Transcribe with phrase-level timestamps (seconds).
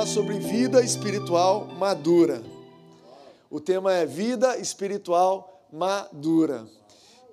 [0.00, 2.42] falar sobre vida espiritual madura.
[3.50, 6.66] O tema é vida espiritual madura.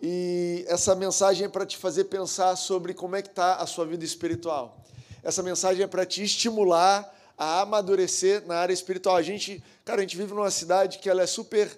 [0.01, 3.85] E essa mensagem é para te fazer pensar sobre como é que está a sua
[3.85, 4.83] vida espiritual.
[5.23, 9.15] Essa mensagem é para te estimular a amadurecer na área espiritual.
[9.15, 11.69] A gente, cara, a gente vive numa cidade que ela é super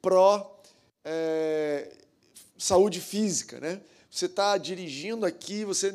[0.00, 0.58] pró
[1.04, 1.92] é,
[2.56, 3.80] saúde física, né?
[4.10, 5.94] Você está dirigindo aqui, você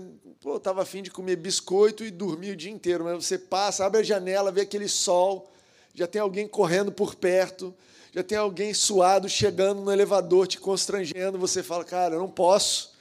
[0.55, 4.03] estava afim de comer biscoito e dormir o dia inteiro, mas você passa, abre a
[4.03, 5.51] janela, vê aquele sol,
[5.95, 7.73] já tem alguém correndo por perto,
[8.13, 12.93] já tem alguém suado chegando no elevador, te constrangendo, você fala, cara, eu não posso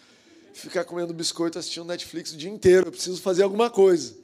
[0.55, 4.15] ficar comendo biscoito assistindo Netflix o dia inteiro, eu preciso fazer alguma coisa.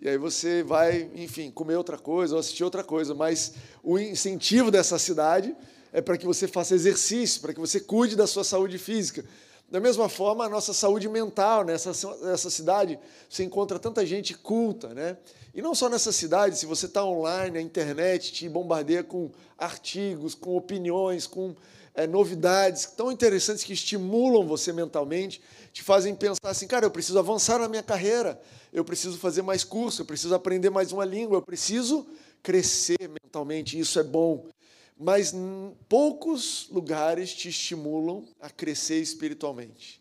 [0.00, 4.70] E aí você vai, enfim, comer outra coisa ou assistir outra coisa, mas o incentivo
[4.70, 5.54] dessa cidade
[5.92, 9.24] é para que você faça exercício, para que você cuide da sua saúde física.
[9.68, 11.90] Da mesma forma, a nossa saúde mental nessa,
[12.22, 12.98] nessa cidade,
[13.28, 15.16] você encontra tanta gente culta, né?
[15.54, 20.34] E não só nessa cidade, se você está online, a internet te bombardeia com artigos,
[20.34, 21.54] com opiniões, com
[21.94, 25.40] é, novidades tão interessantes que estimulam você mentalmente,
[25.72, 28.40] te fazem pensar assim, cara, eu preciso avançar na minha carreira,
[28.72, 32.06] eu preciso fazer mais curso, eu preciso aprender mais uma língua, eu preciso
[32.42, 34.44] crescer mentalmente, isso é bom
[34.98, 35.34] mas
[35.88, 40.00] poucos lugares te estimulam a crescer espiritualmente.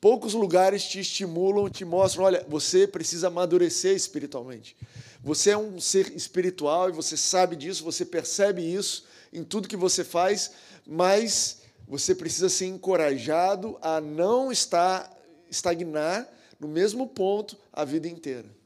[0.00, 4.76] Poucos lugares te estimulam, te mostram, olha, você precisa amadurecer espiritualmente.
[5.22, 9.76] Você é um ser espiritual e você sabe disso, você percebe isso em tudo que
[9.76, 10.52] você faz,
[10.86, 15.12] mas você precisa ser encorajado a não estar
[15.50, 16.28] estagnar
[16.60, 18.57] no mesmo ponto a vida inteira.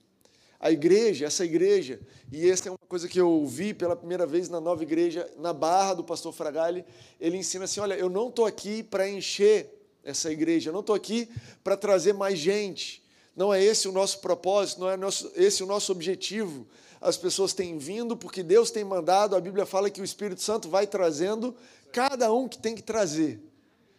[0.63, 1.99] A igreja, essa igreja,
[2.31, 5.53] e essa é uma coisa que eu ouvi pela primeira vez na nova igreja, na
[5.53, 6.85] barra do pastor Fragali,
[7.21, 9.69] ele ensina assim: olha, eu não estou aqui para encher
[10.05, 11.29] essa igreja, eu não estou aqui
[11.65, 13.03] para trazer mais gente.
[13.35, 14.97] Não é esse o nosso propósito, não é
[15.35, 16.65] esse o nosso objetivo.
[17.01, 20.69] As pessoas têm vindo porque Deus tem mandado, a Bíblia fala que o Espírito Santo
[20.69, 21.57] vai trazendo
[21.93, 23.41] cada um que tem que trazer.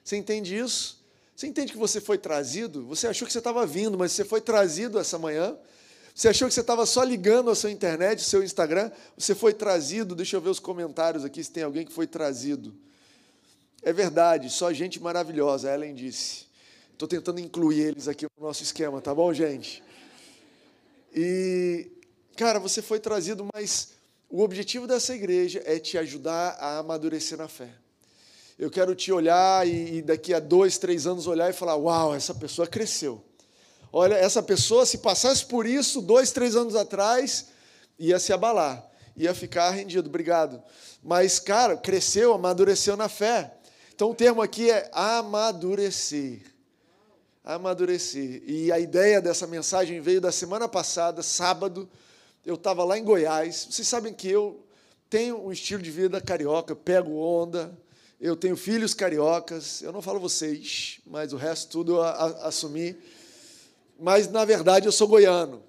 [0.01, 1.03] Você entende isso?
[1.35, 2.85] Você entende que você foi trazido?
[2.85, 5.57] Você achou que você estava vindo, mas você foi trazido essa manhã
[6.15, 8.91] você achou que você estava só ligando a sua internet, o seu Instagram?
[9.17, 10.13] Você foi trazido.
[10.13, 12.73] Deixa eu ver os comentários aqui se tem alguém que foi trazido.
[13.81, 16.45] É verdade, só gente maravilhosa, Ellen disse.
[16.91, 19.83] Estou tentando incluir eles aqui no nosso esquema, tá bom, gente?
[21.13, 21.91] E,
[22.37, 23.89] cara, você foi trazido, mas
[24.29, 27.69] o objetivo dessa igreja é te ajudar a amadurecer na fé.
[28.57, 32.35] Eu quero te olhar e daqui a dois, três anos olhar e falar: Uau, essa
[32.35, 33.23] pessoa cresceu.
[33.95, 37.49] Olha, essa pessoa, se passasse por isso dois, três anos atrás,
[37.99, 38.83] ia se abalar,
[39.15, 40.09] ia ficar rendido.
[40.09, 40.59] Obrigado.
[41.03, 43.53] Mas, cara, cresceu, amadureceu na fé.
[43.93, 46.41] Então, o termo aqui é amadurecer.
[47.43, 48.41] Amadurecer.
[48.47, 51.87] E a ideia dessa mensagem veio da semana passada, sábado.
[52.43, 53.67] Eu estava lá em Goiás.
[53.69, 54.65] Vocês sabem que eu
[55.07, 57.71] tenho um estilo de vida carioca, pego onda,
[58.19, 59.83] eu tenho filhos cariocas.
[59.83, 62.97] Eu não falo vocês, mas o resto tudo eu assumi
[63.99, 65.63] mas na verdade eu sou goiano.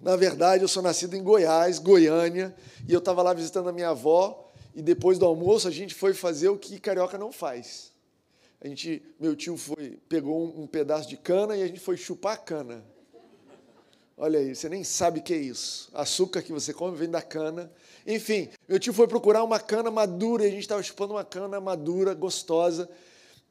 [0.00, 2.54] Na verdade, eu sou nascido em Goiás, Goiânia,
[2.88, 6.14] e eu estava lá visitando a minha avó, e depois do almoço a gente foi
[6.14, 7.90] fazer o que carioca não faz.
[8.60, 11.96] A gente, meu tio foi, pegou um, um pedaço de cana e a gente foi
[11.96, 12.84] chupar cana.
[14.16, 15.88] Olha aí, você nem sabe o que é isso.
[15.94, 17.70] Açúcar que você come vem da cana.
[18.04, 21.60] Enfim, meu tio foi procurar uma cana madura e a gente estava chupando uma cana
[21.60, 22.90] madura, gostosa.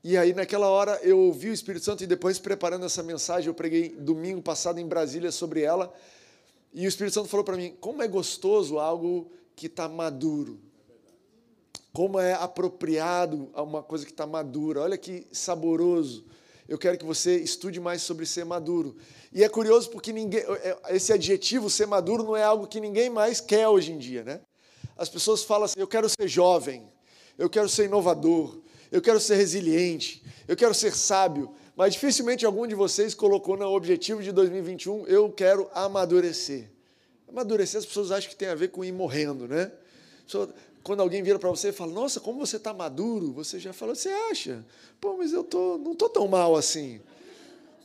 [0.10, 3.54] E aí, naquela hora, eu ouvi o Espírito Santo e depois, preparando essa mensagem, eu
[3.54, 5.94] preguei domingo passado em Brasília sobre ela.
[6.74, 10.62] E o Espírito Santo falou para mim: como é gostoso algo que está maduro.
[11.92, 14.80] Como é apropriado a uma coisa que está madura.
[14.80, 16.24] Olha que saboroso.
[16.70, 18.96] Eu quero que você estude mais sobre ser maduro.
[19.34, 23.10] E é curioso porque ninguém, é, esse adjetivo, ser maduro, não é algo que ninguém
[23.10, 24.24] mais quer hoje em dia.
[24.24, 24.40] Né?
[24.96, 26.90] As pessoas falam assim: eu quero ser jovem,
[27.38, 28.58] eu quero ser inovador,
[28.92, 33.66] eu quero ser resiliente, eu quero ser sábio, mas dificilmente algum de vocês colocou no
[33.68, 36.70] objetivo de 2021, eu quero amadurecer.
[37.28, 39.72] Amadurecer, as pessoas acham que tem a ver com ir morrendo, né?
[40.84, 43.94] Quando alguém vira para você e fala, nossa, como você está maduro, você já fala,
[43.94, 44.66] você acha?
[45.02, 47.02] Pô, mas eu tô, não estou tão mal assim.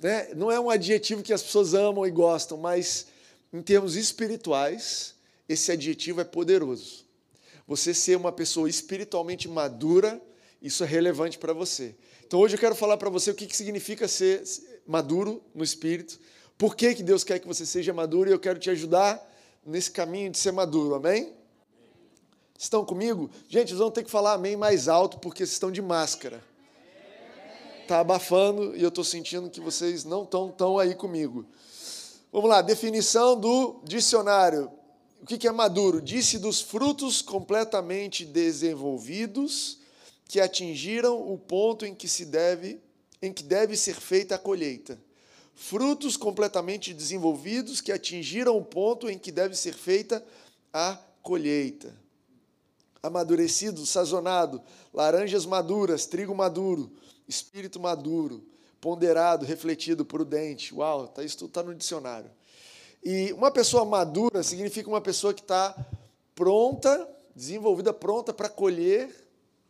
[0.01, 0.29] Né?
[0.35, 3.09] Não é um adjetivo que as pessoas amam e gostam, mas
[3.53, 5.15] em termos espirituais,
[5.49, 7.05] esse adjetivo é poderoso.
[7.67, 10.21] Você ser uma pessoa espiritualmente madura
[10.63, 11.95] isso é relevante para você.
[12.25, 14.43] Então hoje eu quero falar para você o que, que significa ser
[14.87, 16.19] maduro no espírito,
[16.57, 19.21] por que, que Deus quer que você seja maduro e eu quero te ajudar
[19.67, 21.33] nesse caminho de ser maduro, amém?
[22.57, 23.29] Estão comigo?
[23.49, 26.43] Gente, vocês vão ter que falar amém mais alto porque vocês estão de máscara.
[27.81, 31.45] Está abafando e eu estou sentindo que vocês não estão tão aí comigo.
[32.33, 34.71] Vamos lá, definição do dicionário.
[35.21, 36.01] o que é maduro?
[36.01, 39.82] Disse dos frutos completamente desenvolvidos
[40.29, 42.81] que atingiram o ponto em que se deve,
[43.21, 44.99] em que deve ser feita a colheita.
[45.55, 50.25] Frutos completamente desenvolvidos que atingiram o ponto em que deve ser feita
[50.73, 51.95] a colheita.
[53.03, 56.91] Amadurecido, sazonado, laranjas maduras, trigo maduro,
[57.29, 58.43] espírito maduro,
[58.81, 60.75] ponderado, refletido, prudente.
[60.75, 62.31] Uau, tá, isso tudo está no dicionário.
[63.05, 65.77] E uma pessoa madura significa uma pessoa que está
[66.35, 69.22] pronta, desenvolvida, pronta para colher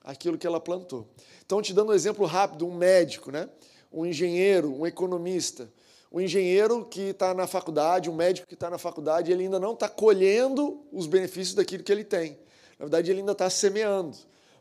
[0.05, 1.07] aquilo que ela plantou.
[1.45, 3.49] Então, te dando um exemplo rápido, um médico, né?
[3.93, 5.71] um engenheiro, um economista.
[6.11, 9.73] O engenheiro que está na faculdade, um médico que está na faculdade, ele ainda não
[9.73, 12.33] está colhendo os benefícios daquilo que ele tem.
[12.79, 14.17] Na verdade, ele ainda está semeando.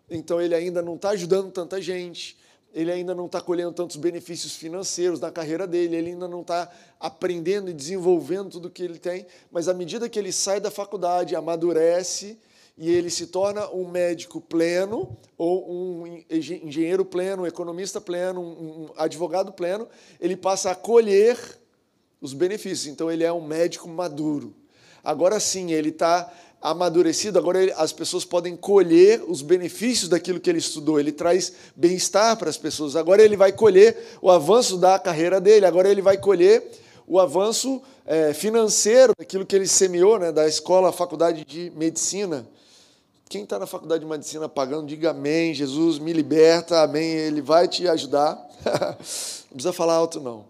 [0.10, 2.38] Então, ele ainda não está ajudando tanta gente,
[2.74, 6.70] ele ainda não está colhendo tantos benefícios financeiros na carreira dele, ele ainda não está
[7.00, 11.36] aprendendo e desenvolvendo tudo que ele tem, mas à medida que ele sai da faculdade,
[11.36, 12.38] amadurece
[12.78, 18.90] e ele se torna um médico pleno, ou um engenheiro pleno, um economista pleno, um
[18.98, 19.88] advogado pleno,
[20.20, 21.38] ele passa a colher
[22.22, 22.88] os benefícios.
[22.88, 24.54] Então ele é um médico maduro.
[25.04, 26.32] Agora sim, ele está
[26.62, 31.00] amadurecido, agora ele, as pessoas podem colher os benefícios daquilo que ele estudou.
[31.00, 32.96] Ele traz bem-estar para as pessoas.
[32.96, 36.64] Agora ele vai colher o avanço da carreira dele, agora ele vai colher
[37.08, 42.48] o avanço é, financeiro daquilo que ele semeou, né, da escola, faculdade de medicina.
[43.32, 47.66] Quem está na faculdade de medicina pagando, diga amém, Jesus me liberta, amém, ele vai
[47.66, 48.36] te ajudar.
[48.66, 50.44] não precisa falar alto, não.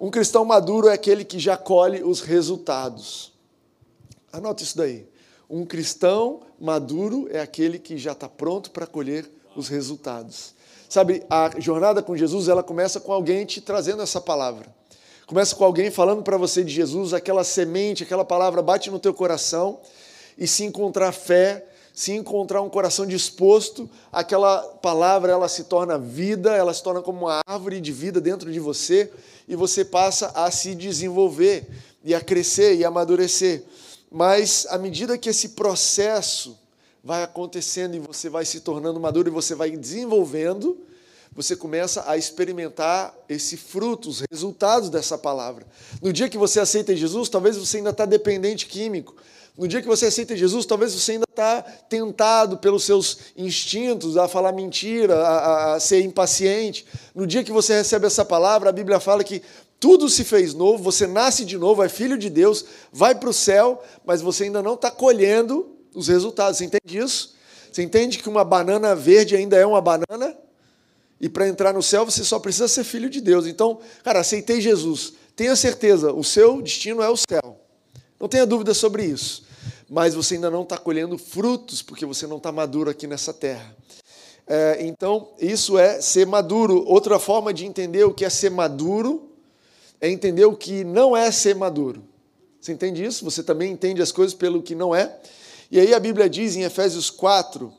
[0.00, 3.30] Um cristão maduro é aquele que já colhe os resultados.
[4.32, 5.06] Anota isso daí.
[5.50, 10.54] Um cristão maduro é aquele que já está pronto para colher os resultados.
[10.88, 14.74] Sabe, a jornada com Jesus, ela começa com alguém te trazendo essa palavra.
[15.26, 19.12] Começa com alguém falando para você de Jesus, aquela semente, aquela palavra bate no teu
[19.12, 19.78] coração
[20.38, 26.52] e se encontrar fé, se encontrar um coração disposto, aquela palavra ela se torna vida,
[26.52, 29.12] ela se torna como uma árvore de vida dentro de você
[29.46, 31.64] e você passa a se desenvolver
[32.02, 33.62] e a crescer e amadurecer.
[34.10, 36.58] Mas à medida que esse processo
[37.02, 40.76] vai acontecendo e você vai se tornando maduro e você vai desenvolvendo,
[41.32, 45.64] você começa a experimentar esse fruto, os resultados dessa palavra.
[46.02, 49.14] No dia que você aceita Jesus, talvez você ainda está dependente químico.
[49.56, 54.26] No dia que você aceita Jesus, talvez você ainda está tentado pelos seus instintos a
[54.26, 56.84] falar mentira, a, a, ser impaciente.
[57.14, 59.42] No dia que você recebe essa palavra, a Bíblia fala que
[59.78, 63.32] tudo se fez novo, você nasce de novo, é filho de Deus, vai para o
[63.32, 66.58] céu, mas você ainda não está colhendo os resultados.
[66.58, 67.34] Você entende isso?
[67.70, 70.36] Você entende que uma banana verde ainda é uma banana?
[71.20, 73.46] E para entrar no céu você só precisa ser filho de Deus.
[73.46, 75.12] Então, cara, aceitei Jesus.
[75.36, 77.60] Tenha certeza, o seu destino é o céu.
[78.18, 79.43] Não tenha dúvida sobre isso.
[79.94, 83.76] Mas você ainda não está colhendo frutos porque você não está maduro aqui nessa terra.
[84.44, 86.84] É, então, isso é ser maduro.
[86.84, 89.30] Outra forma de entender o que é ser maduro
[90.00, 92.02] é entender o que não é ser maduro.
[92.60, 93.24] Você entende isso?
[93.24, 95.16] Você também entende as coisas pelo que não é?
[95.70, 97.72] E aí a Bíblia diz em Efésios 4,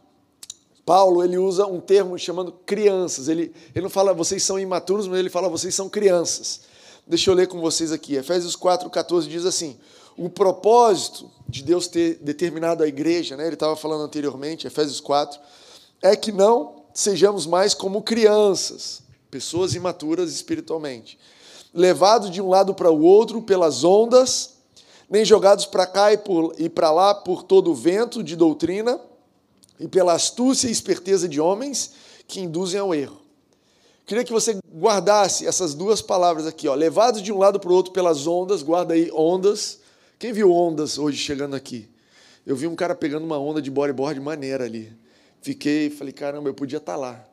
[0.86, 3.28] Paulo ele usa um termo chamando crianças.
[3.28, 6.62] Ele, ele não fala vocês são imaturos, mas ele fala vocês são crianças.
[7.06, 8.16] Deixa eu ler com vocês aqui.
[8.16, 9.78] Efésios 4, 14 diz assim:
[10.18, 15.40] o propósito de Deus ter determinado a igreja, né, ele estava falando anteriormente, Efésios 4,
[16.02, 21.18] é que não sejamos mais como crianças, pessoas imaturas espiritualmente
[21.76, 24.54] levados de um lado para o outro pelas ondas,
[25.10, 29.00] nem jogados para cá e para lá por todo o vento de doutrina
[29.78, 31.92] e pela astúcia e esperteza de homens
[32.26, 33.20] que induzem ao erro.
[34.06, 37.76] Queria que você guardasse essas duas palavras aqui, ó, levados de um lado para o
[37.76, 39.80] outro pelas ondas, guarda aí ondas.
[40.18, 41.90] Quem viu ondas hoje chegando aqui?
[42.46, 44.92] Eu vi um cara pegando uma onda de bodyboard maneira ali.
[45.42, 47.28] Fiquei, falei, caramba, eu podia estar tá lá,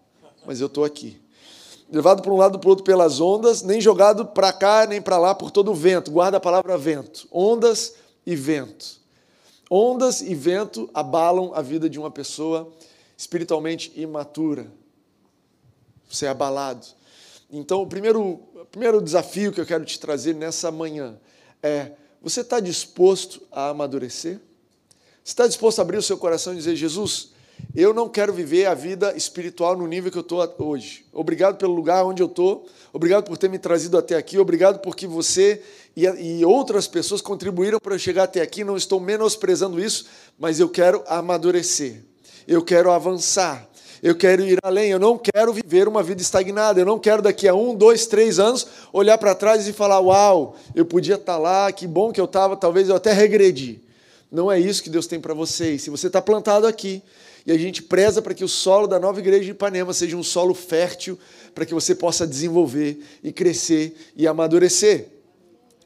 [0.47, 1.23] mas eu estou aqui
[1.93, 5.19] levado para um lado para o outro pelas ondas, nem jogado para cá nem para
[5.19, 6.11] lá por todo o vento.
[6.11, 7.29] Guarda a palavra vento.
[7.31, 9.01] Ondas e vento.
[9.71, 12.73] Ondas e vento abalam a vida de uma pessoa
[13.17, 14.67] espiritualmente imatura.
[16.09, 16.87] Você é abalado.
[17.51, 21.19] Então, o primeiro, o primeiro desafio que eu quero te trazer nessa manhã
[21.63, 24.39] é: você está disposto a amadurecer?
[25.25, 27.31] Você está disposto a abrir o seu coração e dizer: Jesus,
[27.75, 31.05] eu não quero viver a vida espiritual no nível que eu estou hoje.
[31.13, 35.07] Obrigado pelo lugar onde eu estou, obrigado por ter me trazido até aqui, obrigado porque
[35.07, 35.63] você
[35.97, 38.65] e, outras pessoas contribuíram para eu chegar até aqui.
[38.65, 40.07] Não estou menosprezando isso,
[40.39, 42.03] mas eu quero amadurecer,
[42.47, 43.69] eu quero avançar,
[44.03, 47.47] eu quero ir além, eu não quero viver uma vida estagnada, eu não quero daqui
[47.47, 51.39] a um, dois, três anos olhar para trás e falar: Uau, eu podia estar tá
[51.39, 53.81] lá, que bom que eu estava, talvez eu até regredi.
[54.31, 55.75] Não é isso que Deus tem para você.
[55.75, 57.03] E se você está plantado aqui,
[57.47, 60.23] e a gente preza para que o solo da nova igreja de Ipanema seja um
[60.23, 61.19] solo fértil
[61.55, 65.09] para que você possa desenvolver e crescer e amadurecer.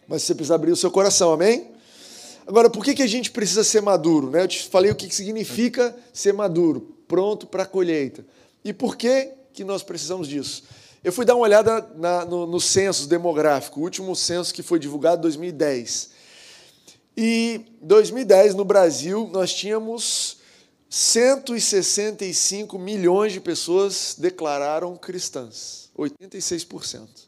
[0.08, 1.70] Mas você precisa abrir o seu coração, amém?
[2.46, 4.30] Agora, por que, que a gente precisa ser maduro?
[4.30, 4.42] Né?
[4.42, 8.24] Eu te falei o que significa ser maduro, pronto para a colheita.
[8.64, 10.64] E por que, que nós precisamos disso?
[11.02, 14.78] Eu fui dar uma olhada na, no, no censo demográfico, o último censo que foi
[14.78, 16.10] divulgado em 2010.
[17.16, 20.38] E 2010, no Brasil, nós tínhamos
[20.90, 27.26] 165 milhões de pessoas declararam cristãs, 86%.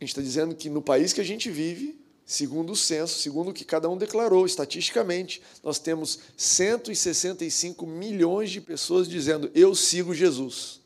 [0.00, 2.00] A gente está dizendo que no país que a gente vive,
[2.30, 8.60] segundo o censo, segundo o que cada um declarou, estatisticamente, nós temos 165 milhões de
[8.60, 10.80] pessoas dizendo: Eu sigo Jesus,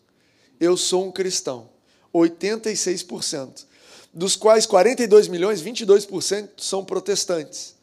[0.58, 1.68] eu sou um cristão.
[2.14, 3.66] 86%
[4.12, 7.74] dos quais 42 milhões, 22% são protestantes.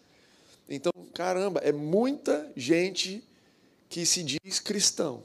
[0.68, 3.24] Então, caramba, é muita gente
[3.89, 5.22] que se diz cristão.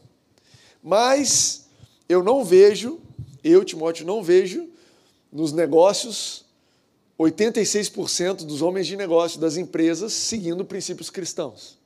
[0.82, 1.68] Mas
[2.06, 3.00] eu não vejo,
[3.42, 4.68] eu, Timóteo, não vejo
[5.32, 6.45] nos negócios
[7.18, 11.78] 86% dos homens de negócio das empresas seguindo princípios cristãos.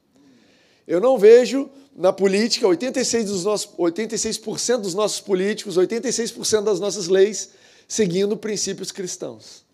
[0.87, 4.41] Eu não vejo na política 86%, dos nossos, 86
[4.81, 7.51] dos nossos políticos, 86% das nossas leis
[7.87, 9.65] seguindo princípios cristãos.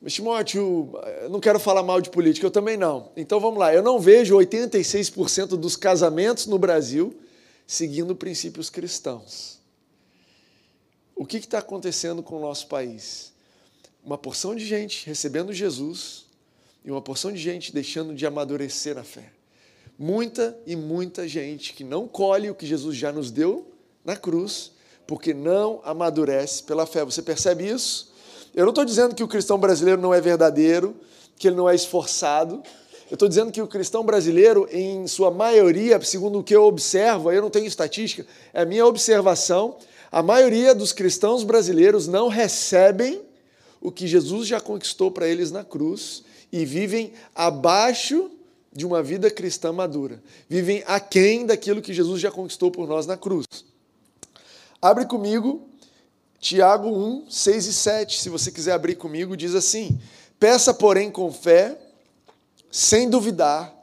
[0.00, 0.92] Mas, Timóteo,
[1.22, 3.10] eu não quero falar mal de política, eu também não.
[3.16, 7.16] Então vamos lá, eu não vejo 86% dos casamentos no Brasil
[7.66, 9.58] seguindo princípios cristãos.
[11.16, 13.32] O que está acontecendo com o nosso país?
[14.04, 16.26] Uma porção de gente recebendo Jesus
[16.84, 19.32] e uma porção de gente deixando de amadurecer na fé.
[19.98, 23.70] Muita e muita gente que não colhe o que Jesus já nos deu
[24.04, 24.72] na cruz
[25.06, 27.04] porque não amadurece pela fé.
[27.04, 28.12] Você percebe isso?
[28.54, 30.96] Eu não estou dizendo que o cristão brasileiro não é verdadeiro,
[31.36, 32.62] que ele não é esforçado.
[33.10, 37.32] Eu estou dizendo que o cristão brasileiro, em sua maioria, segundo o que eu observo,
[37.32, 39.76] eu não tenho estatística, é a minha observação,
[40.12, 43.22] a maioria dos cristãos brasileiros não recebem
[43.80, 48.30] o que Jesus já conquistou para eles na cruz e vivem abaixo
[48.72, 50.22] de uma vida cristã madura.
[50.48, 53.46] Vivem aquém daquilo que Jesus já conquistou por nós na cruz.
[54.80, 55.68] Abre comigo
[56.40, 58.20] Tiago 1, 6 e 7.
[58.20, 59.98] Se você quiser abrir comigo, diz assim:
[60.38, 61.76] Peça, porém, com fé,
[62.70, 63.74] sem duvidar,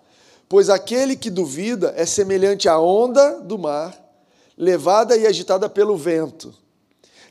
[0.48, 3.94] pois aquele que duvida é semelhante à onda do mar,
[4.58, 6.54] levada e agitada pelo vento.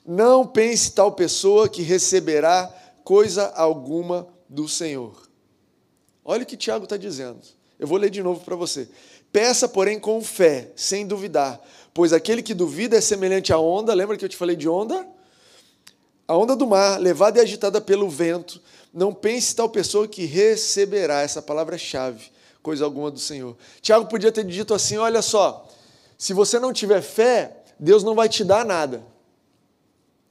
[0.04, 5.28] Não pense tal pessoa que receberá coisa alguma do Senhor.
[6.24, 7.40] Olha o que Tiago está dizendo.
[7.78, 8.88] Eu vou ler de novo para você.
[9.32, 11.60] Peça, porém, com fé, sem duvidar,
[11.92, 15.06] pois aquele que duvida é semelhante à onda, lembra que eu te falei de onda?
[16.26, 18.62] A onda do mar, levada e agitada pelo vento.
[18.92, 22.30] Não pense tal pessoa que receberá, essa palavra-chave,
[22.62, 23.56] coisa alguma do Senhor.
[23.82, 25.68] Tiago podia ter dito assim: olha só,
[26.16, 29.13] se você não tiver fé, Deus não vai te dar nada.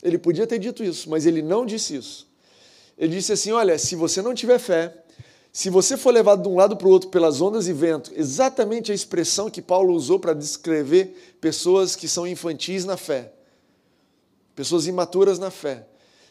[0.03, 2.27] Ele podia ter dito isso, mas ele não disse isso.
[2.97, 4.93] Ele disse assim: olha, se você não tiver fé,
[5.51, 8.91] se você for levado de um lado para o outro pelas ondas e vento, exatamente
[8.91, 13.31] a expressão que Paulo usou para descrever pessoas que são infantis na fé,
[14.55, 15.87] pessoas imaturas na fé.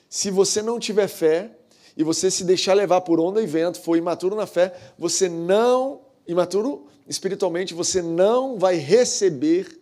[0.09, 1.51] Se você não tiver fé
[1.97, 6.03] e você se deixar levar por onda e vento, for imaturo na fé, você não,
[6.27, 9.81] imaturo espiritualmente, você não vai receber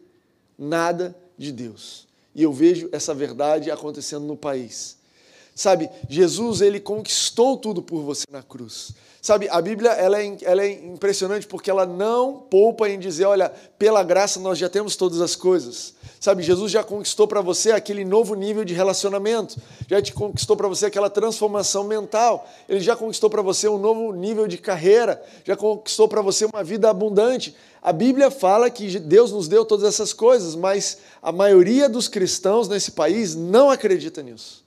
[0.56, 2.09] nada de Deus.
[2.34, 4.96] E eu vejo essa verdade acontecendo no país.
[5.54, 8.92] Sabe, Jesus ele conquistou tudo por você na cruz.
[9.22, 13.52] Sabe, a Bíblia ela é, ela é impressionante porque ela não poupa em dizer, olha,
[13.78, 15.92] pela graça nós já temos todas as coisas.
[16.18, 20.68] Sabe, Jesus já conquistou para você aquele novo nível de relacionamento, já te conquistou para
[20.68, 25.54] você aquela transformação mental, ele já conquistou para você um novo nível de carreira, já
[25.54, 27.54] conquistou para você uma vida abundante.
[27.82, 32.68] A Bíblia fala que Deus nos deu todas essas coisas, mas a maioria dos cristãos
[32.68, 34.64] nesse país não acredita nisso.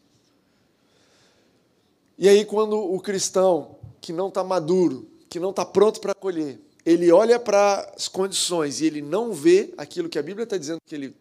[2.17, 6.59] E aí, quando o cristão que não está maduro, que não está pronto para colher,
[6.85, 10.79] ele olha para as condições e ele não vê aquilo que a Bíblia está dizendo
[10.85, 11.15] que ele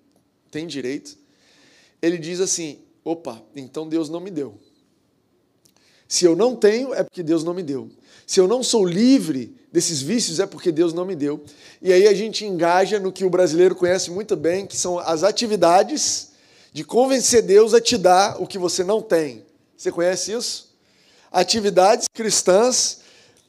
[0.50, 1.16] tem direito,
[2.00, 4.54] ele diz assim: opa, então Deus não me deu.
[6.08, 7.88] Se eu não tenho, é porque Deus não me deu.
[8.26, 11.42] Se eu não sou livre desses vícios, é porque Deus não me deu.
[11.80, 15.24] E aí a gente engaja no que o brasileiro conhece muito bem, que são as
[15.24, 16.32] atividades
[16.72, 19.44] de convencer Deus a te dar o que você não tem.
[19.76, 20.72] Você conhece isso?
[21.32, 23.00] atividades cristãs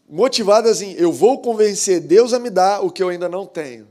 [0.07, 3.87] motivadas em eu vou convencer Deus a me dar o que eu ainda não tenho.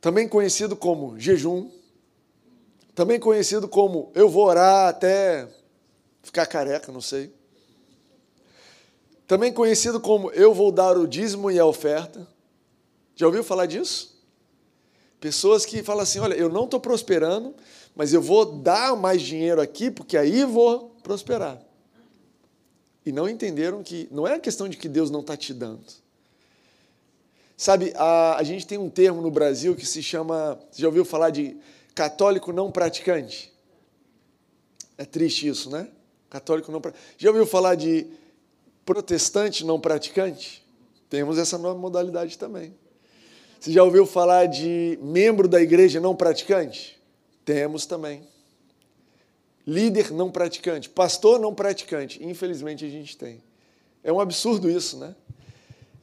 [0.00, 1.70] Também conhecido como jejum,
[2.94, 5.48] também conhecido como eu vou orar até
[6.22, 7.32] ficar careca, não sei.
[9.26, 12.26] Também conhecido como eu vou dar o dízimo e a oferta.
[13.16, 14.14] Já ouviu falar disso?
[15.20, 17.54] Pessoas que falam assim: olha, eu não estou prosperando,
[17.94, 21.60] mas eu vou dar mais dinheiro aqui, porque aí vou prosperar.
[23.06, 25.84] E não entenderam que não é a questão de que Deus não está te dando.
[27.56, 30.58] Sabe, a, a gente tem um termo no Brasil que se chama.
[30.70, 31.56] Você já ouviu falar de
[31.94, 33.52] católico não praticante?
[34.98, 35.88] É triste isso, né?
[36.28, 37.14] Católico não praticante.
[37.16, 38.06] Já ouviu falar de
[38.84, 40.64] protestante não praticante?
[41.08, 42.74] Temos essa nova modalidade também.
[43.60, 47.00] Você já ouviu falar de membro da igreja não praticante?
[47.44, 48.26] Temos também.
[49.66, 52.22] Líder não praticante, pastor não praticante.
[52.22, 53.42] Infelizmente a gente tem.
[54.02, 55.14] É um absurdo isso, né?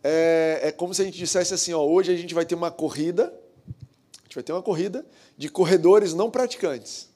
[0.04, 2.72] É, é como se a gente dissesse assim: ó, hoje a gente vai ter uma
[2.72, 5.06] corrida, a gente vai ter uma corrida
[5.38, 7.10] de corredores não praticantes.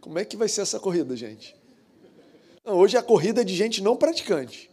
[0.00, 1.54] Como é que vai ser essa corrida, gente?
[2.64, 4.70] Não, hoje é a corrida de gente não praticante.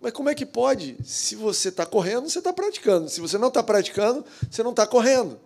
[0.00, 0.96] Mas como é que pode?
[1.04, 3.08] Se você está correndo, você está praticando.
[3.08, 5.38] Se você não está praticando, você não está correndo.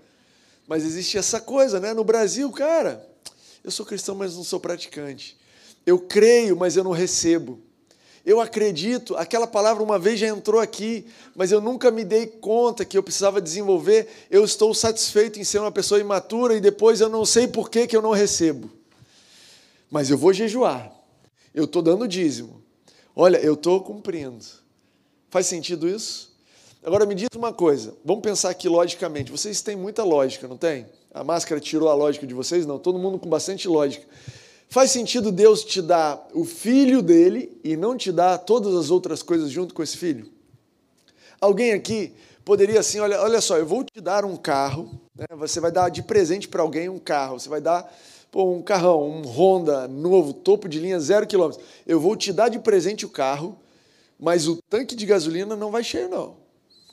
[0.67, 1.93] Mas existe essa coisa, né?
[1.93, 3.07] No Brasil, cara,
[3.63, 5.37] eu sou cristão, mas não sou praticante.
[5.85, 7.61] Eu creio, mas eu não recebo.
[8.25, 12.85] Eu acredito, aquela palavra uma vez já entrou aqui, mas eu nunca me dei conta
[12.85, 14.09] que eu precisava desenvolver.
[14.29, 17.87] Eu estou satisfeito em ser uma pessoa imatura e depois eu não sei por que,
[17.87, 18.69] que eu não recebo.
[19.89, 20.96] Mas eu vou jejuar.
[21.57, 22.63] Eu estou dando dízimo.
[23.15, 24.45] Olha, eu estou cumprindo.
[25.31, 26.37] Faz sentido isso?
[26.85, 29.33] Agora me diz uma coisa, vamos pensar aqui logicamente.
[29.33, 30.87] Vocês têm muita lógica, não tem?
[31.15, 32.67] A máscara tirou a lógica de vocês?
[32.67, 34.07] Não, todo mundo com bastante lógica.
[34.69, 39.23] Faz sentido Deus te dar o filho dele e não te dar todas as outras
[39.23, 40.31] coisas junto com esse filho?
[41.41, 42.13] Alguém aqui
[42.45, 45.27] poderia assim, olha, olha só, eu vou te dar um carro, né?
[45.31, 47.91] você vai dar de presente para alguém um carro, você vai dar
[48.37, 51.65] pô, um carrão, um Honda novo, topo de linha, zero quilômetros.
[51.87, 53.59] Eu vou te dar de presente o carro,
[54.21, 56.37] mas o tanque de gasolina não vai cheio, não.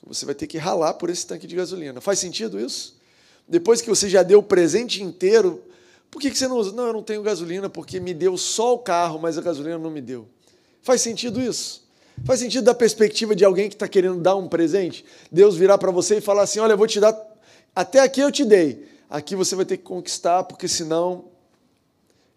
[0.08, 2.00] Você vai ter que ralar por esse tanque de gasolina.
[2.00, 2.98] Faz sentido isso?
[3.46, 5.62] Depois que você já deu o presente inteiro,
[6.10, 6.72] por que você não usa?
[6.72, 9.92] Não, eu não tenho gasolina porque me deu só o carro, mas a gasolina não
[9.92, 10.26] me deu.
[10.82, 11.86] Faz sentido isso?
[12.24, 15.04] Faz sentido da perspectiva de alguém que está querendo dar um presente?
[15.30, 17.14] Deus virar para você e falar assim: olha, eu vou te dar.
[17.76, 18.88] Até aqui eu te dei.
[19.10, 21.33] Aqui você vai ter que conquistar, porque senão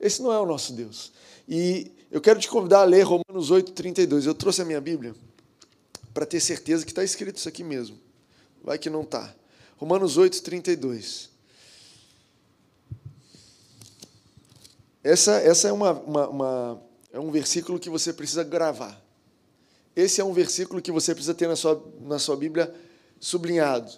[0.00, 1.12] esse não é o nosso Deus.
[1.48, 4.26] E eu quero te convidar a ler Romanos 8, 32.
[4.26, 5.14] Eu trouxe a minha Bíblia
[6.12, 7.98] para ter certeza que está escrito isso aqui mesmo.
[8.62, 9.35] Vai que não está.
[9.76, 11.30] Romanos 8, 32.
[15.04, 16.82] Essa, essa é, uma, uma, uma,
[17.12, 19.00] é um versículo que você precisa gravar.
[19.94, 22.74] Esse é um versículo que você precisa ter na sua, na sua Bíblia
[23.20, 23.90] sublinhado.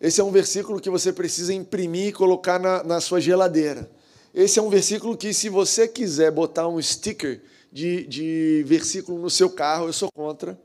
[0.00, 3.90] Esse é um versículo que você precisa imprimir e colocar na, na sua geladeira.
[4.36, 7.40] Esse é um versículo que, se você quiser botar um sticker
[7.72, 10.60] de, de versículo no seu carro, eu sou contra,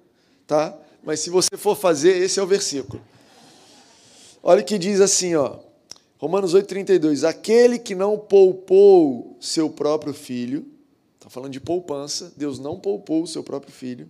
[0.46, 0.78] tá?
[1.02, 3.02] Mas se você for fazer, esse é o versículo.
[4.44, 5.60] Olha que diz assim, ó.
[6.18, 7.26] Romanos 8,32.
[7.26, 10.66] Aquele que não poupou seu próprio filho,
[11.16, 14.10] está falando de poupança, Deus não poupou o seu próprio filho,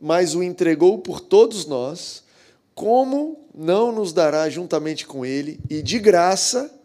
[0.00, 2.24] mas o entregou por todos nós,
[2.74, 6.79] como não nos dará juntamente com ele e de graça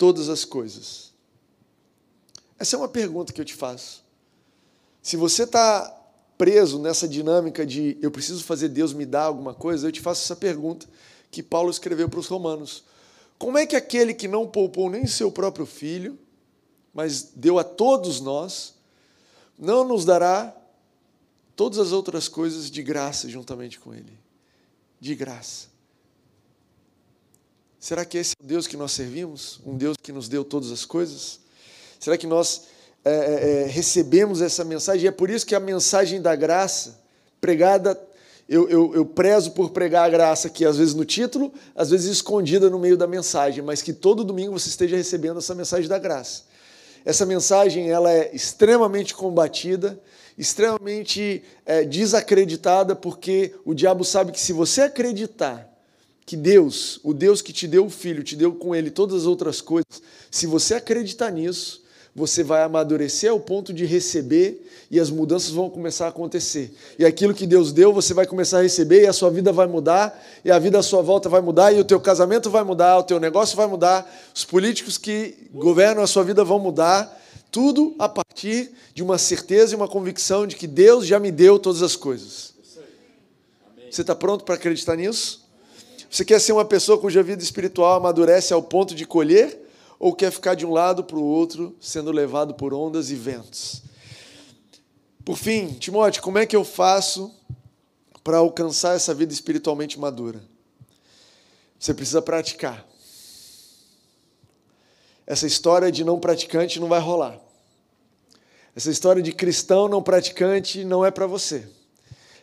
[0.00, 1.12] todas as coisas?
[2.58, 4.02] Essa é uma pergunta que eu te faço.
[5.02, 5.94] Se você está
[6.38, 10.22] preso nessa dinâmica de eu preciso fazer Deus me dar alguma coisa, eu te faço
[10.24, 10.86] essa pergunta
[11.30, 12.82] que Paulo escreveu para os romanos.
[13.38, 16.18] Como é que aquele que não poupou nem seu próprio filho,
[16.94, 18.76] mas deu a todos nós,
[19.58, 20.56] não nos dará
[21.54, 24.18] todas as outras coisas de graça juntamente com ele?
[24.98, 25.69] De graça.
[27.80, 29.58] Será que esse é o Deus que nós servimos?
[29.64, 31.40] Um Deus que nos deu todas as coisas?
[31.98, 32.64] Será que nós
[33.02, 35.04] é, é, é, recebemos essa mensagem?
[35.04, 37.00] E é por isso que a mensagem da graça,
[37.40, 37.98] pregada,
[38.46, 42.10] eu, eu, eu prezo por pregar a graça aqui, às vezes no título, às vezes
[42.10, 45.98] escondida no meio da mensagem, mas que todo domingo você esteja recebendo essa mensagem da
[45.98, 46.42] graça.
[47.02, 49.98] Essa mensagem ela é extremamente combatida,
[50.36, 55.69] extremamente é, desacreditada, porque o diabo sabe que se você acreditar
[56.24, 59.26] que Deus, o Deus que te deu o filho, te deu com ele todas as
[59.26, 61.82] outras coisas, se você acreditar nisso,
[62.14, 66.74] você vai amadurecer ao ponto de receber e as mudanças vão começar a acontecer.
[66.98, 69.66] E aquilo que Deus deu, você vai começar a receber e a sua vida vai
[69.66, 72.98] mudar, e a vida à sua volta vai mudar, e o teu casamento vai mudar,
[72.98, 77.18] o teu negócio vai mudar, os políticos que governam a sua vida vão mudar,
[77.50, 81.58] tudo a partir de uma certeza e uma convicção de que Deus já me deu
[81.58, 82.52] todas as coisas.
[83.90, 85.48] Você está pronto para acreditar nisso?
[86.10, 89.58] Você quer ser uma pessoa cuja vida espiritual amadurece ao ponto de colher?
[89.96, 93.82] Ou quer ficar de um lado para o outro, sendo levado por ondas e ventos?
[95.24, 97.32] Por fim, Timóteo, como é que eu faço
[98.24, 100.42] para alcançar essa vida espiritualmente madura?
[101.78, 102.84] Você precisa praticar.
[105.26, 107.38] Essa história de não praticante não vai rolar.
[108.74, 111.68] Essa história de cristão não praticante não é para você.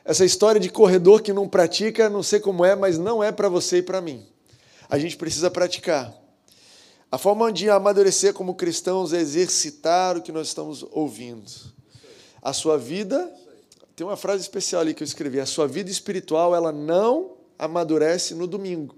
[0.08, 3.50] Essa história de corredor que não pratica, não sei como é, mas não é para
[3.50, 4.26] você e para mim.
[4.90, 6.16] A gente precisa praticar.
[7.12, 11.52] A forma de amadurecer como cristãos é exercitar o que nós estamos ouvindo.
[12.42, 13.30] A sua vida,
[13.98, 18.34] tem uma frase especial ali que eu escrevi, a sua vida espiritual, ela não amadurece
[18.34, 18.96] no domingo.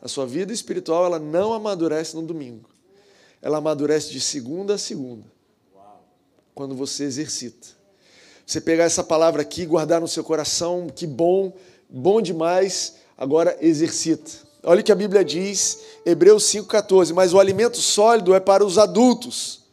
[0.00, 2.70] A sua vida espiritual, ela não amadurece no domingo.
[3.42, 5.30] Ela amadurece de segunda a segunda.
[6.54, 7.76] Quando você exercita.
[8.46, 11.52] Você pegar essa palavra aqui, guardar no seu coração, que bom,
[11.90, 14.30] bom demais, agora exercita.
[14.62, 17.12] Olha o que a Bíblia diz, Hebreus 5,14.
[17.12, 19.64] Mas o alimento sólido é para os adultos.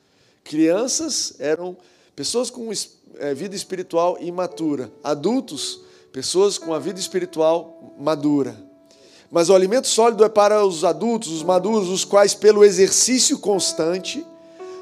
[0.43, 1.77] Crianças eram
[2.15, 2.71] pessoas com
[3.19, 4.91] é, vida espiritual imatura.
[5.03, 5.81] Adultos,
[6.11, 8.55] pessoas com a vida espiritual madura.
[9.29, 14.25] Mas o alimento sólido é para os adultos, os maduros, os quais, pelo exercício constante,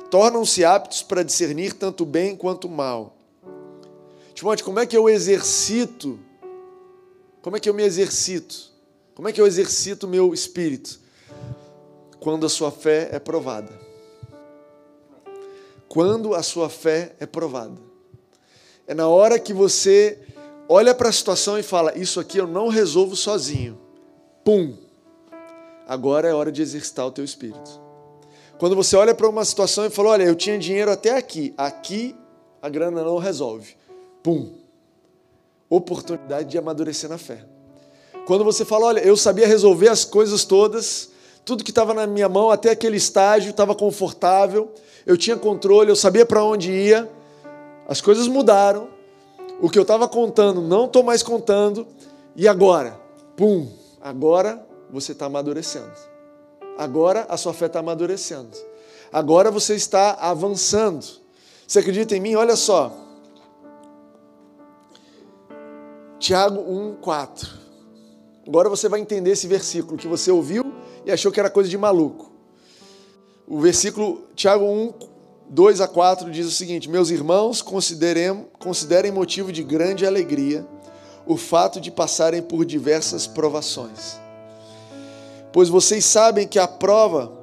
[0.09, 3.17] tornam-se aptos para discernir tanto bem quanto mal.
[4.41, 6.17] Timóteo, como é que eu exercito?
[7.43, 8.71] Como é que eu me exercito?
[9.13, 10.99] Como é que eu exercito o meu espírito?
[12.19, 13.71] Quando a sua fé é provada.
[15.87, 17.79] Quando a sua fé é provada.
[18.87, 20.17] É na hora que você
[20.67, 23.77] olha para a situação e fala: Isso aqui eu não resolvo sozinho.
[24.43, 24.75] Pum!
[25.87, 27.79] Agora é hora de exercitar o teu espírito.
[28.57, 32.15] Quando você olha para uma situação e fala: Olha, eu tinha dinheiro até aqui, aqui
[32.59, 33.79] a grana não resolve.
[34.23, 34.51] Pum!
[35.69, 37.45] Oportunidade de amadurecer na fé.
[38.25, 41.11] Quando você fala, olha, eu sabia resolver as coisas todas,
[41.43, 44.71] tudo que estava na minha mão até aquele estágio estava confortável,
[45.05, 47.09] eu tinha controle, eu sabia para onde ia,
[47.87, 48.89] as coisas mudaram,
[49.59, 51.87] o que eu estava contando não estou mais contando,
[52.35, 52.99] e agora?
[53.35, 53.67] Pum!
[53.99, 55.91] Agora você está amadurecendo.
[56.77, 58.57] Agora a sua fé está amadurecendo.
[59.11, 61.05] Agora você está avançando.
[61.67, 62.35] Você acredita em mim?
[62.35, 62.91] Olha só.
[66.21, 67.49] Tiago 1, 4.
[68.47, 70.71] Agora você vai entender esse versículo que você ouviu
[71.03, 72.31] e achou que era coisa de maluco.
[73.47, 74.93] O versículo, Tiago 1,
[75.49, 80.63] 2 a 4 diz o seguinte: Meus irmãos, considerem, considerem motivo de grande alegria
[81.25, 84.19] o fato de passarem por diversas provações.
[85.51, 87.33] Pois vocês sabem que a prova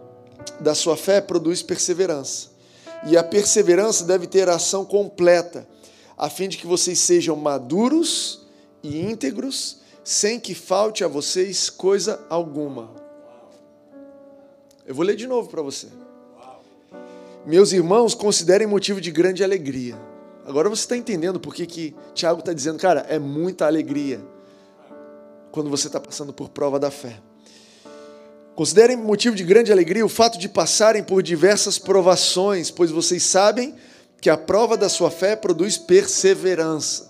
[0.60, 2.50] da sua fé produz perseverança.
[3.08, 5.66] E a perseverança deve ter ação completa,
[6.16, 8.46] a fim de que vocês sejam maduros
[8.82, 12.90] e íntegros sem que falte a vocês coisa alguma.
[14.86, 15.88] Eu vou ler de novo para você.
[17.44, 19.98] Meus irmãos, considerem motivo de grande alegria.
[20.46, 24.20] Agora você está entendendo por que, que Tiago está dizendo, cara, é muita alegria
[25.52, 27.20] quando você está passando por prova da fé.
[28.54, 33.74] Considerem motivo de grande alegria o fato de passarem por diversas provações, pois vocês sabem
[34.20, 37.07] que a prova da sua fé produz perseverança.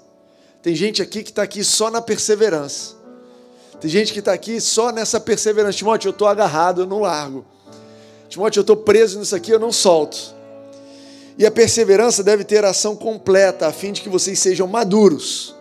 [0.68, 2.94] Tem gente aqui que está aqui só na perseverança.
[3.80, 5.78] Tem gente que está aqui só nessa perseverança.
[5.78, 7.42] Timóteo, eu estou agarrado, eu não largo.
[8.28, 10.18] Timóteo, eu estou preso nisso aqui, eu não solto.
[11.38, 15.56] E a perseverança deve ter ação completa, a fim de que vocês sejam maduros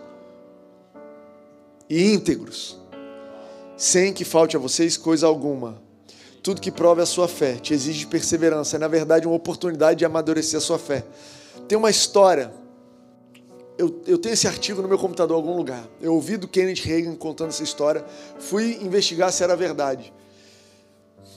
[1.88, 2.76] e íntegros,
[3.78, 5.80] sem que falte a vocês coisa alguma.
[6.42, 8.76] Tudo que prove a sua fé te exige perseverança.
[8.76, 11.02] É, na verdade, uma oportunidade de amadurecer a sua fé.
[11.66, 12.52] Tem uma história
[13.78, 15.88] eu, eu tenho esse artigo no meu computador em algum lugar.
[16.02, 18.04] Eu ouvi do Kenneth Reagan contando essa história,
[18.38, 20.12] fui investigar se era verdade.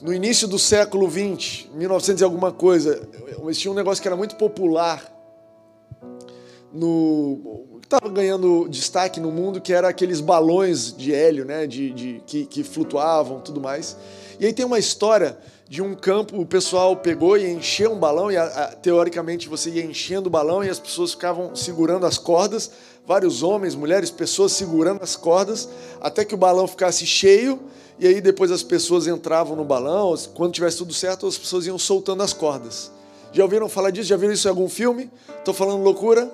[0.02, 3.08] No início do século 20, 1900 e alguma coisa,
[3.44, 5.10] existia um negócio que era muito popular
[6.72, 12.22] no estava ganhando destaque no mundo que era aqueles balões de hélio, né, de, de
[12.26, 13.96] que, que flutuavam, tudo mais.
[14.40, 15.38] E aí tem uma história
[15.72, 19.70] de um campo, o pessoal pegou e encheu um balão, e a, a, teoricamente você
[19.70, 22.70] ia enchendo o balão e as pessoas ficavam segurando as cordas,
[23.06, 25.66] vários homens, mulheres, pessoas segurando as cordas,
[25.98, 27.58] até que o balão ficasse cheio,
[27.98, 31.78] e aí depois as pessoas entravam no balão, quando tivesse tudo certo, as pessoas iam
[31.78, 32.92] soltando as cordas.
[33.32, 34.10] Já ouviram falar disso?
[34.10, 35.10] Já viram isso em algum filme?
[35.38, 36.30] Estou falando loucura?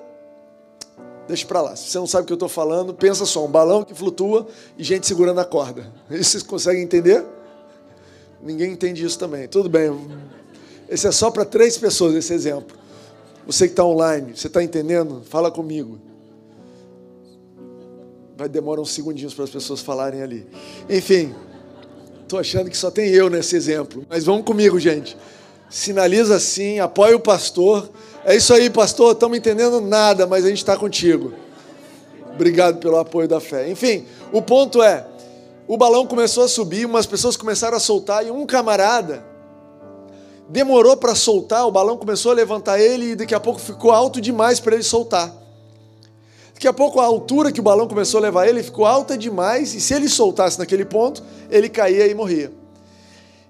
[1.29, 1.77] Deixa para lá.
[1.77, 4.49] Se você não sabe o que eu estou falando, pensa só: um balão que flutua
[4.77, 5.93] e gente segurando a corda.
[6.11, 7.38] Isso vocês conseguem entender?
[8.43, 9.49] Ninguém entende isso também.
[9.49, 9.91] Tudo bem.
[10.89, 12.77] Esse é só para três pessoas, esse exemplo.
[13.47, 15.23] Você que está online, você está entendendo?
[15.29, 15.99] Fala comigo.
[18.37, 20.47] Vai demorar uns segundinhos para as pessoas falarem ali.
[20.89, 21.35] Enfim,
[22.23, 24.07] estou achando que só tem eu nesse exemplo.
[24.09, 25.17] Mas vamos comigo, gente.
[25.69, 27.91] Sinaliza assim, apoia o pastor.
[28.25, 29.13] É isso aí, pastor.
[29.13, 31.33] Estamos entendendo nada, mas a gente está contigo.
[32.35, 33.69] Obrigado pelo apoio da fé.
[33.69, 35.05] Enfim, o ponto é:
[35.69, 39.23] o balão começou a subir, umas pessoas começaram a soltar e um camarada
[40.49, 44.19] demorou para soltar, o balão começou a levantar ele e daqui a pouco ficou alto
[44.19, 45.31] demais para ele soltar.
[46.55, 49.75] Daqui a pouco a altura que o balão começou a levar ele ficou alta demais
[49.75, 52.51] e se ele soltasse naquele ponto, ele caía e morria.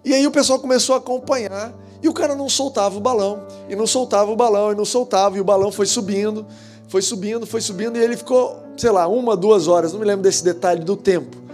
[0.05, 3.75] E aí o pessoal começou a acompanhar e o cara não soltava o balão, e
[3.75, 6.47] não soltava o balão, e não soltava, e o balão foi subindo,
[6.87, 10.23] foi subindo, foi subindo, e ele ficou, sei lá, uma, duas horas, não me lembro
[10.23, 11.48] desse detalhe do tempo.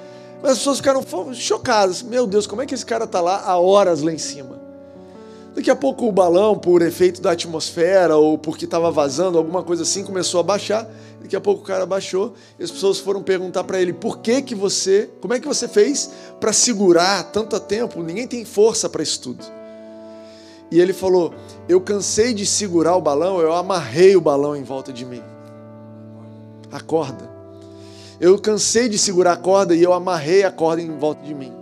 [0.44, 1.02] Mas as pessoas ficaram
[1.32, 2.02] chocadas.
[2.02, 4.60] Meu Deus, como é que esse cara está lá há horas lá em cima?
[5.54, 9.84] Daqui a pouco o balão, por efeito da atmosfera ou porque estava vazando, alguma coisa
[9.84, 10.86] assim, começou a baixar.
[11.22, 14.42] Daqui a pouco o cara baixou e as pessoas foram perguntar para ele: "Por que
[14.42, 18.02] que você, como é que você fez para segurar tanto tempo?
[18.02, 19.42] Ninguém tem força para isso tudo".
[20.70, 21.32] E ele falou:
[21.66, 25.22] "Eu cansei de segurar o balão, eu amarrei o balão em volta de mim".
[26.70, 27.33] A corda.
[28.20, 31.52] Eu cansei de segurar a corda e eu amarrei a corda em volta de mim.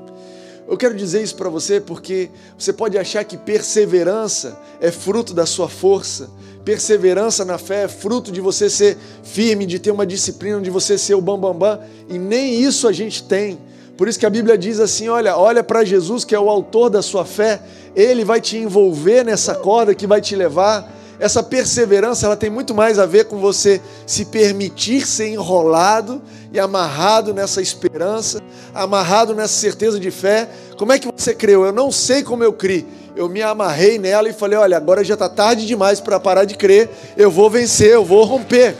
[0.69, 5.45] Eu quero dizer isso para você porque você pode achar que perseverança é fruto da
[5.45, 6.31] sua força,
[6.65, 10.97] perseverança na fé é fruto de você ser firme, de ter uma disciplina, de você
[10.97, 13.59] ser o bambambam, bam, bam, e nem isso a gente tem.
[13.97, 16.89] Por isso que a Bíblia diz assim: olha, olha para Jesus, que é o autor
[16.89, 17.61] da sua fé,
[17.95, 20.91] ele vai te envolver nessa corda que vai te levar
[21.23, 26.21] essa perseverança ela tem muito mais a ver com você se permitir ser enrolado
[26.53, 28.43] e amarrado nessa esperança,
[28.75, 30.49] amarrado nessa certeza de fé.
[30.77, 31.65] Como é que você creu?
[31.65, 32.85] Eu não sei como eu criei.
[33.15, 36.57] Eu me amarrei nela e falei: olha, agora já está tarde demais para parar de
[36.57, 36.91] crer.
[37.17, 38.75] Eu vou vencer, eu vou romper.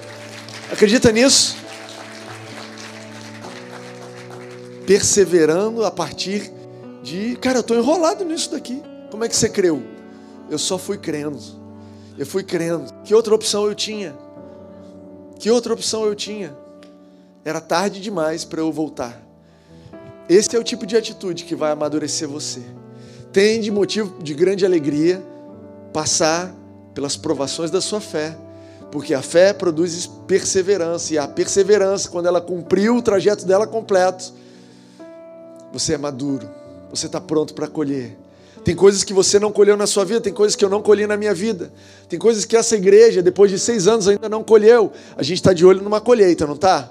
[0.73, 1.55] Acredita nisso?
[4.85, 6.53] Perseverando a partir
[7.05, 8.83] de, cara, eu estou enrolado nisso daqui.
[9.13, 9.81] Como é que você creu?
[10.51, 11.62] Eu só fui crendo.
[12.19, 12.93] Eu fui crendo.
[13.05, 14.15] Que outra opção eu tinha?
[15.39, 16.57] Que outra opção eu tinha?
[17.45, 19.21] Era tarde demais para eu voltar.
[20.29, 22.63] Esse é o tipo de atitude que vai amadurecer você.
[23.33, 25.23] Tem de motivo de grande alegria
[25.93, 26.55] passar
[26.95, 28.37] pelas provações da sua fé,
[28.91, 34.33] porque a fé produz perseverança, e a perseverança, quando ela cumpriu o trajeto dela completo,
[35.73, 36.49] você é maduro,
[36.91, 38.17] você está pronto para colher.
[38.65, 41.07] Tem coisas que você não colheu na sua vida, tem coisas que eu não colhi
[41.07, 41.73] na minha vida.
[42.09, 44.93] Tem coisas que essa igreja, depois de seis anos, ainda não colheu.
[45.17, 46.91] A gente está de olho numa colheita, não está?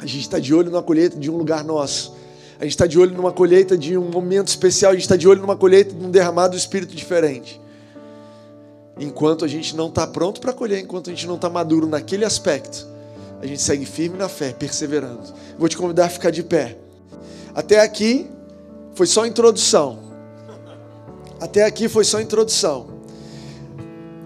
[0.00, 2.16] A gente está de olho numa colheita de um lugar nosso.
[2.58, 4.90] A gente está de olho numa colheita de um momento especial.
[4.90, 7.60] A gente está de olho numa colheita de um derramado do Espírito diferente.
[8.98, 12.24] Enquanto a gente não está pronto para colher, enquanto a gente não está maduro naquele
[12.24, 12.86] aspecto,
[13.40, 15.22] a gente segue firme na fé, perseverando.
[15.58, 16.78] Vou te convidar a ficar de pé.
[17.54, 18.26] Até aqui
[18.94, 20.05] foi só introdução.
[21.40, 22.86] Até aqui foi só introdução.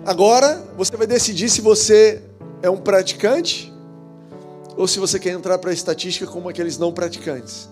[0.05, 2.23] Agora você vai decidir se você
[2.63, 3.73] é um praticante
[4.77, 7.69] ou se você quer entrar para a estatística como aqueles não praticantes.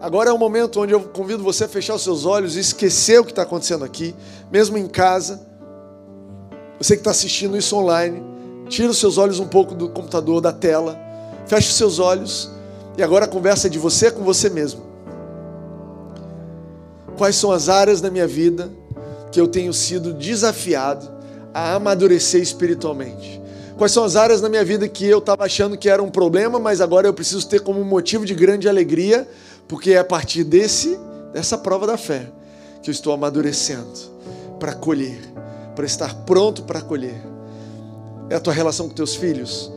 [0.00, 3.20] Agora é o momento onde eu convido você a fechar os seus olhos e esquecer
[3.20, 4.14] o que está acontecendo aqui,
[4.50, 5.40] mesmo em casa.
[6.78, 8.22] Você que está assistindo isso online,
[8.68, 10.98] tira os seus olhos um pouco do computador, da tela,
[11.46, 12.50] feche os seus olhos
[12.98, 14.82] e agora a conversa é de você com você mesmo.
[17.16, 18.70] Quais são as áreas da minha vida
[19.32, 21.10] que eu tenho sido desafiado
[21.52, 23.40] a amadurecer espiritualmente?
[23.76, 26.58] Quais são as áreas na minha vida que eu estava achando que era um problema,
[26.58, 29.26] mas agora eu preciso ter como motivo de grande alegria,
[29.66, 30.96] porque é a partir desse
[31.32, 32.30] dessa prova da fé
[32.82, 33.90] que eu estou amadurecendo
[34.60, 35.18] para colher,
[35.74, 37.20] para estar pronto para colher.
[38.28, 39.72] É a tua relação com teus filhos,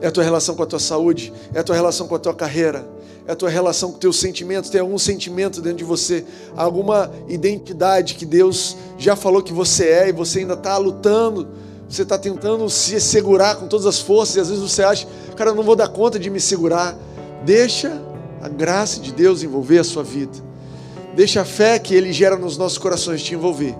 [0.00, 2.34] é a tua relação com a tua saúde, é a tua relação com a tua
[2.34, 2.86] carreira,
[3.26, 6.24] é a tua relação com teus sentimentos, tem algum sentimento dentro de você,
[6.56, 11.48] alguma identidade que Deus já falou que você é e você ainda está lutando,
[11.88, 15.50] você está tentando se segurar com todas as forças e às vezes você acha, cara,
[15.50, 16.96] eu não vou dar conta de me segurar.
[17.44, 18.00] Deixa
[18.40, 20.44] a graça de Deus envolver a sua vida.
[21.14, 23.74] Deixa a fé que Ele gera nos nossos corações te envolver,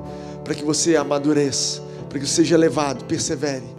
[0.45, 3.76] para que você amadureça, para que você seja levado, persevere